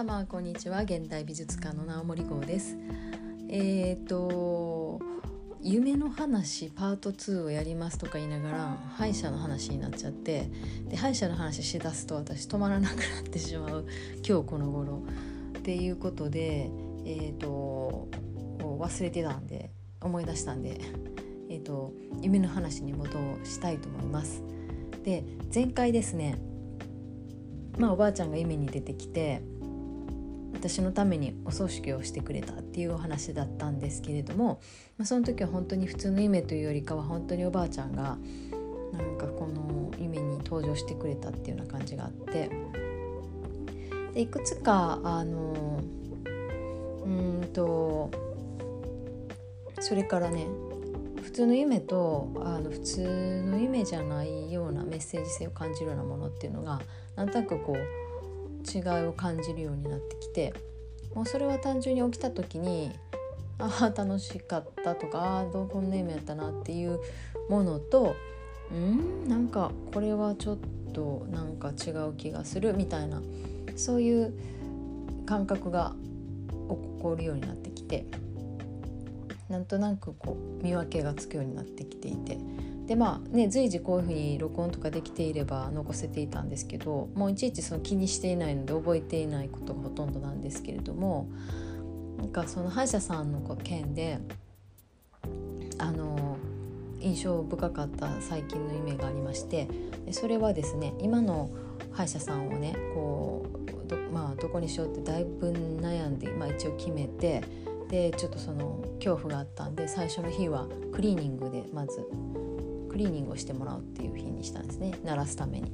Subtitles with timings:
[0.00, 0.80] 様こんにちは。
[0.80, 2.78] 現代美術家の直森号です。
[3.50, 4.98] えっ、と
[5.60, 10.48] 夢の話パート2をやりますとか言いながら歯医者の話になっちゃって
[10.88, 13.86] で歯医者の話しだすと私止まらなくなってしまう。
[14.26, 15.02] 今日この頃。
[15.58, 16.70] っていうことで
[17.04, 18.08] えっ、と
[18.58, 20.80] 忘れてたんで思い出したんで
[21.50, 23.10] えっ、と夢の話に戻
[23.44, 24.42] したいと思います。
[25.04, 26.38] で前回ですね
[27.76, 29.42] まあおばあちゃんが夢に出てきて
[30.60, 34.60] 私のためにお葬式をしてくれたっていうお話だったんですけれども、
[34.98, 38.18] まあ、その時は本当に普通の夢というよりかは本当におばあちゃんが
[38.92, 42.50] なんかこの夢に登場してくれたっていうような感じがあって
[44.12, 45.80] でいくつかあの
[47.04, 48.10] うんと
[49.80, 50.46] それからね
[51.22, 56.82] 普通の夢とあの普通の夢じゃないようなメッセージ性を感じるようなものっていうのが
[57.16, 58.09] なんとなくこう
[58.62, 60.54] 違いを感じるようになってきて
[61.14, 62.92] もうそれは単純に起きた時に
[63.58, 67.00] ああ楽しかったとかああどうこんな夢やったなっていう
[67.48, 68.14] ものと
[68.72, 70.58] うんなんかこれはちょっ
[70.92, 73.20] となんか違う気がするみたいな
[73.76, 74.32] そういう
[75.26, 75.94] 感覚が
[76.68, 78.04] 起こるようになってきて
[79.48, 82.38] なんとなくこう見分けがつくようになってきていて
[82.90, 91.28] でまあね随時こういうふうに録音とかできていれば残せていたんですけどもういちいちその気にしていないので覚えていないことがほとんどなんですけれども
[92.18, 94.18] なんかその歯医者さんの件で
[95.78, 96.36] あの
[96.98, 99.68] 印象深かった最近の夢がありまして
[100.10, 101.48] それはですね今の
[101.92, 103.46] 歯医者さんをねこ
[103.84, 107.40] うど,、まあ、どこにしようってだいぶ悩んで、まあ、一応決めて
[107.88, 112.04] でちょっとその恐怖があったんで最初の日はクリーニングでまず
[112.90, 115.72] クリーニングをしてもらうっていう日にしたんですね鳴らすために。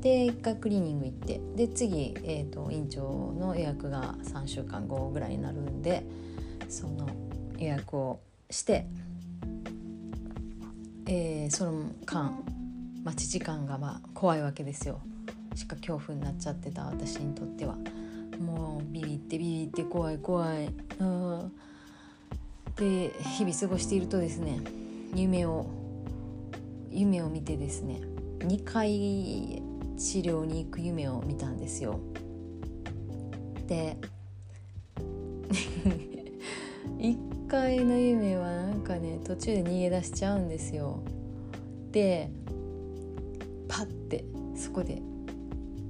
[0.00, 6.04] で1回クリーニング行ってで次、えーと、院長の予約が3週間後ぐらいになるんで
[6.68, 7.08] その
[7.58, 8.86] 予約をして、
[11.06, 12.32] えー、その間
[13.02, 15.00] 待ち時間がまあ怖いわけですよ
[15.56, 17.76] しか恐怖になっちゃってた私にとっては。
[18.38, 20.68] もうビビってビビって怖い怖い
[21.00, 21.52] うん
[22.76, 24.60] で日々過ごしているとですね
[25.12, 25.66] 夢を
[26.90, 28.00] 夢を見てですね
[28.40, 29.62] 2回
[29.96, 32.00] 治療に行く夢を見たんですよ。
[33.66, 33.96] で
[36.98, 41.00] 1回の夢はなんかね途中で逃げ出しちゃうんですよ。
[41.90, 42.30] で
[43.68, 45.02] パッてそこで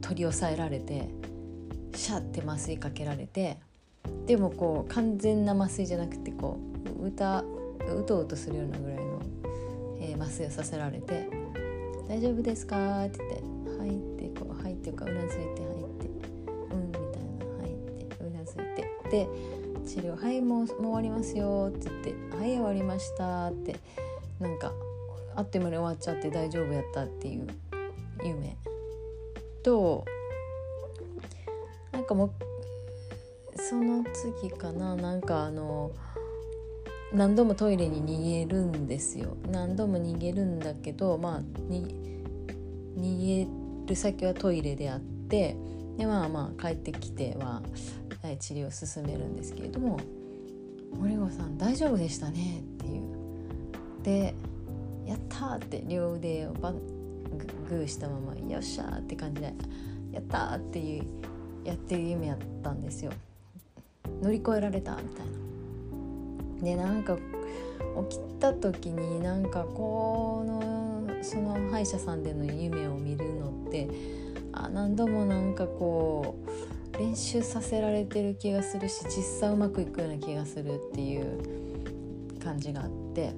[0.00, 1.08] 取り押さえられて
[1.94, 3.58] シャッて麻酔かけられて
[4.26, 6.58] でもこう完全な麻酔じゃなくてこ
[7.00, 7.44] う歌
[7.88, 9.05] うとうとするようなぐらい
[10.16, 11.28] 麻酔をさせられて
[12.08, 13.42] 「大丈夫ですか?」って言って
[13.78, 13.92] 「はい」っ
[14.32, 16.06] てこう「はい」っていうかうなずいて「はい」って
[16.72, 19.28] 「うん」みたいな「はい」ってうなずいてで
[19.86, 23.76] 治療「はいもうもう終わりますよ」って言って「はい終わりました」って
[24.40, 24.72] なんか
[25.34, 27.46] あっという間に終わっちゃって大丈夫やったっていう
[28.24, 28.56] 夢
[29.62, 30.04] と
[31.92, 32.30] なんかもう
[33.58, 34.04] その
[34.40, 35.90] 次かななんかあの
[37.12, 41.40] 何度もトイレに逃げるんですよ何度も逃げるんだけどまあ
[41.70, 43.46] 逃げ
[43.86, 45.56] る先はトイレであって
[45.96, 47.62] でまあまあ帰ってきては
[48.40, 49.98] 治療を進めるんですけれども
[50.98, 53.02] 「森子さん大丈夫でしたね」っていう。
[54.02, 54.34] で
[55.06, 56.78] 「やった!」って両腕をバン
[57.68, 59.54] グーしたまま「よっしゃ!」って感じで
[60.12, 61.04] 「やった!」っていう
[61.64, 63.12] やってる夢やったんですよ
[64.22, 65.32] 乗り越えられたみたいな
[66.62, 67.16] でなんか
[68.10, 73.88] 起きた時になんかこのその歯医者さんでの夢を見るのって
[74.52, 76.36] あ何度もなんかこ
[76.94, 83.32] う練習させられてる気がするし実際うまくいくような気がするっていう感じがあって。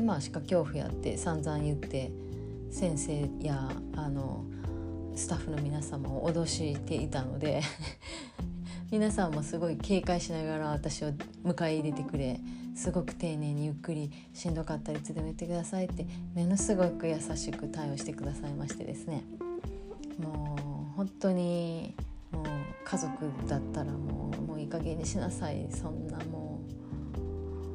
[0.00, 2.10] でまあしか恐怖やって散々言って
[2.70, 4.44] 先生やあの
[5.14, 7.62] スタッフの皆様を脅していたので
[8.90, 11.12] 皆さんもすごい警戒しながら私を
[11.44, 12.40] 迎え入れてくれ。
[12.74, 19.24] すごく丁寧にゆっくりしんどかったらいつでも言ってくださいってものすごく優しく対応してくださいましてですね
[20.18, 20.56] も
[20.92, 21.94] う本当に
[22.32, 22.44] もう
[22.84, 23.12] 家族
[23.46, 25.68] だったらもうもういい加減にしなさい。
[25.70, 26.60] そんなも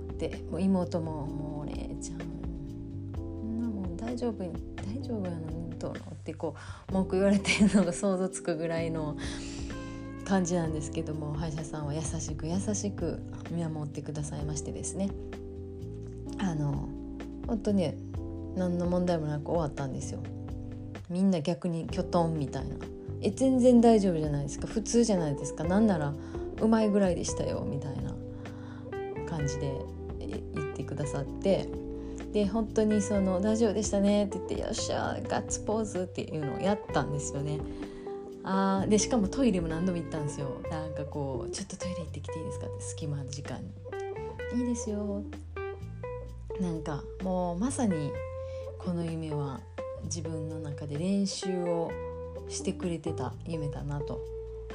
[0.10, 0.44] うで。
[0.52, 2.20] もう妹ももうお姉ちゃん。
[3.16, 5.40] そんなもん大丈夫大丈夫やの？
[5.70, 6.00] にどうの？
[6.12, 6.56] ってこ
[6.90, 9.16] う文句言われてるのが想像つくぐらいの
[10.26, 13.20] 感じなんですけども歯医者さんは優しく優しく
[13.52, 15.10] 見守ってくださいましてですね。
[16.40, 16.90] あの
[17.48, 17.94] 本当に
[18.56, 20.20] 何の問題もなく終わったんですよ。
[21.10, 22.76] みんな逆にきょとんみたいな
[23.22, 24.68] 「え全然大丈夫じゃないですか。
[24.68, 25.64] 普通じゃないですか。
[25.64, 26.14] なんなら
[26.60, 27.66] うまいぐらいでしたよ。
[27.70, 28.16] みたいな。
[29.36, 29.72] 感じで
[30.20, 31.68] 言ってくださって。
[32.32, 37.60] で本当にその「大丈夫でしたね」って言って「よっしゃガッツポーズ」っていうのをやったんですよね。
[38.48, 40.62] あでしかもトイレも何度も行ったんですよ。
[40.70, 43.60] なんかこう「ちょっとトイレ行ってきていいですか?」って隙間時間。
[44.54, 45.24] に「いいですよ」
[46.62, 48.12] なんかもうまさに
[48.78, 49.60] この夢は
[50.04, 51.90] 自分の中で練習を
[52.48, 54.20] してくれてた夢だなと。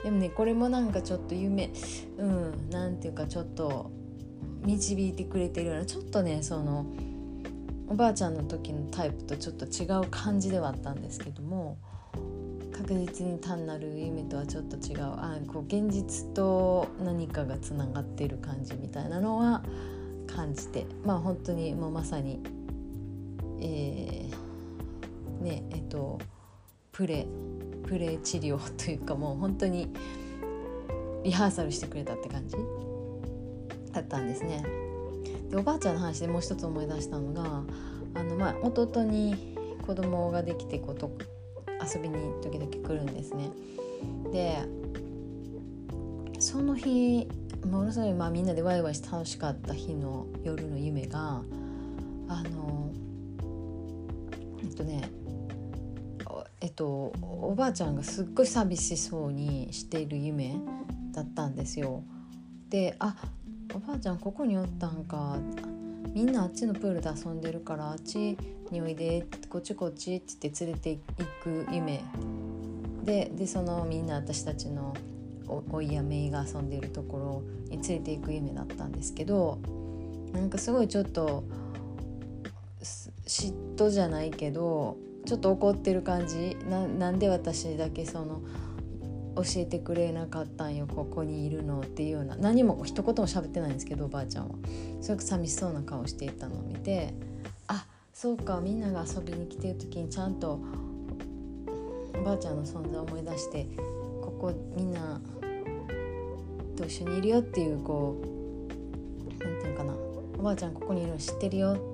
[0.02, 1.70] でもねこれもなんかちょっと夢
[2.18, 3.90] うんなんていうかちょっと
[4.64, 6.86] 導いてくれてるようなちょっとねその
[7.86, 11.76] おばあちゃんの時のタイプとちょっと違う感じではあったんですけども
[12.80, 19.62] 確実に単なる夢とはちょっと違うあこう現実と何かがつながっている感じみたいなのは
[20.26, 22.40] 感じてまあ本当にもうまさに
[23.60, 26.18] えー、ねえっと
[26.90, 27.26] プレ
[27.84, 29.88] プレ治療というかもう本当に
[31.22, 32.56] リハーサルしてくれたって感じ？
[33.92, 34.64] だったんですね。
[35.50, 37.62] でおばあちゃんの話でもう一つ思い出したのが
[38.14, 39.54] あの、まあ、弟に
[39.86, 41.10] 子供ができてこと
[41.82, 43.50] 遊びに時々来るんですね。
[44.32, 44.58] で
[46.38, 47.28] その日
[47.66, 51.42] ものすごい、まあ、みんなでワイワイして楽しかった日の夜の夢が
[52.28, 52.90] あの
[54.62, 55.10] えっとね
[56.60, 60.56] えっとおばあちゃんがすっごい寂しそうにしている夢
[61.12, 62.02] だったんですよ。
[62.68, 63.14] であ
[63.74, 65.38] おばあちゃんここにおったんか
[66.14, 68.36] みんなあっちのプールで遊んでるからあっち
[68.70, 70.98] においでこっちこっちって言って連れてい
[71.42, 72.02] く夢。
[73.04, 74.94] ででそのみんな私たちの
[75.70, 77.42] おいやめいが遊んでるところ
[77.76, 79.58] に連れていく夢だったんですけど
[80.32, 81.42] なんかすごいちょっと
[82.82, 86.56] 嫉妬じゃないけどちょっと怒ってる感じ。
[86.64, 88.40] なんで私だけその
[89.42, 92.36] 教えてくれなかったんよここにいるのっていうような。
[92.36, 94.54] 何も一言も喋ってないんですけどおばあちゃんは。
[95.00, 97.14] すごく寂しそうな顔していたのを見て
[97.68, 100.60] あそうかみんなが遊びに来てる時にちゃんと
[102.18, 103.66] おばあちゃんの存在を思い出して
[104.20, 105.20] ここみんな
[106.76, 109.94] と一緒にいるよっていうこう何て言うかな。
[110.38, 111.89] おばあちゃんここにいるの知ってるよ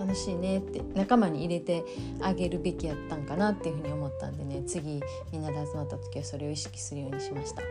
[0.00, 1.84] 楽しいねって仲間に入れて
[2.22, 7.62] あげるべきやったんかなっていうふうに思ったんでね次みんなで集まった時はそれを意識するようにしました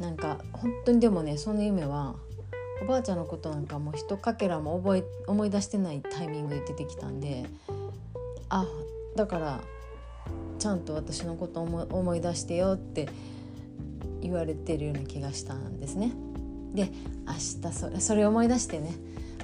[0.00, 2.14] なんか本当にでもねその夢は
[2.80, 7.44] おばあちゃんのことなんかもうひとかけらも覚え思い出してないタイミングで出てきたんで
[8.48, 8.64] あ
[9.16, 9.60] だから
[10.58, 13.08] ちゃんと私のこと思い出してよって
[14.20, 16.12] 言われてるような気がしたんですね。
[16.74, 16.90] で
[17.26, 18.94] 明日それそれを思い出してね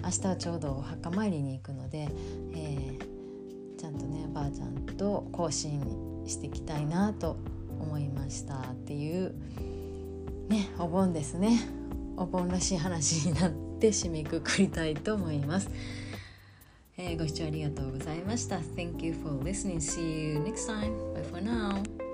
[0.03, 2.09] 明日はちょうどお墓参りに行くので、
[2.55, 7.37] えー、ちゃんとねばあちゃんと更新していきたいなと
[7.81, 9.35] 思いましたっていう
[10.49, 11.61] ねお盆ですね
[12.17, 15.71] お盆らしい話になって締めくくりたいと思います。
[17.01, 18.57] えー、ご視聴ありがとうございました。
[18.57, 19.77] Thank you for listening.
[19.77, 20.93] See you next time.
[21.15, 22.08] Bye for now.